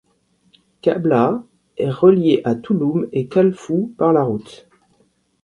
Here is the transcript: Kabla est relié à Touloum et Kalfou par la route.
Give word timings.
Kabla 0.81 1.43
est 1.77 1.91
relié 1.91 2.41
à 2.43 2.55
Touloum 2.55 3.05
et 3.11 3.27
Kalfou 3.27 3.93
par 3.99 4.11
la 4.13 4.23
route. 4.23 4.67